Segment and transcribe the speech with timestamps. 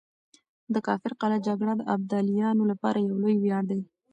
[0.73, 3.81] د کافر قلعه جګړه د ابدالیانو لپاره يو لوی وياړ دی.